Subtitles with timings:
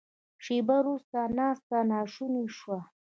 [0.43, 2.79] شیبه وروسته ناسته ناشونې شوه.